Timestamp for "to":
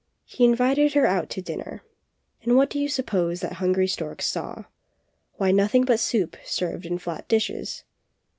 1.29-1.43